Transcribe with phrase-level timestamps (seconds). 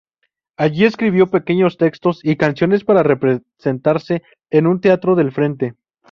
[0.57, 5.75] Allí escribió pequeños textos y canciones para representarse en un teatro del frente.